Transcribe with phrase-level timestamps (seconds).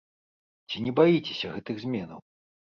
[0.71, 2.19] Ці не баіцеся гэтых зменаў?